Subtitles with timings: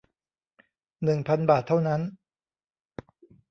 [1.03, 2.01] หนึ่งพัน บาทเท่านั้น